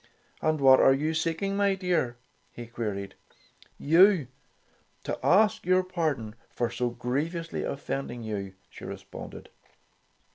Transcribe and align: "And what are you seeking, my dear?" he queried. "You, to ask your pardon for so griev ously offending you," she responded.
"And 0.41 0.59
what 0.59 0.79
are 0.79 0.95
you 0.95 1.13
seeking, 1.13 1.55
my 1.55 1.75
dear?" 1.75 2.17
he 2.51 2.65
queried. 2.65 3.13
"You, 3.77 4.29
to 5.03 5.19
ask 5.23 5.63
your 5.63 5.83
pardon 5.83 6.33
for 6.49 6.71
so 6.71 6.89
griev 6.89 7.35
ously 7.35 7.63
offending 7.63 8.23
you," 8.23 8.55
she 8.71 8.83
responded. 8.83 9.49